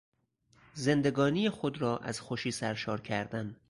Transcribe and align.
زندگانی 0.73 1.49
خود 1.49 1.81
را 1.81 1.97
از 1.97 2.21
خوشی 2.21 2.51
سرشار 2.51 3.01
کردن 3.01 3.55